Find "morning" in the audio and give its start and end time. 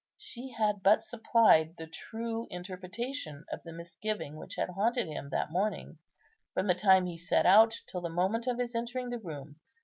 5.51-5.99